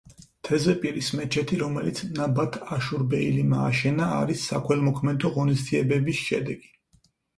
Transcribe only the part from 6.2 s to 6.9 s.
შედეგი.